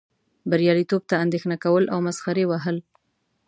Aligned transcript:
بریالیتوب 0.49 1.01
ته 1.09 1.15
اندیښنه 1.23 1.55
کول 1.63 1.83
او 1.93 1.99
مسخرې 2.07 2.45
وهل. 2.47 2.77